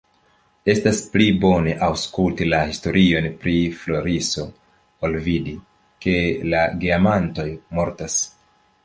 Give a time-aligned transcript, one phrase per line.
[0.73, 3.53] Estos pli bone, aŭskulti la historion pri
[3.83, 4.47] Floriso
[5.09, 5.55] ol vidi,
[6.07, 6.17] ke
[6.55, 7.47] la geamantoj
[7.81, 8.17] mortas.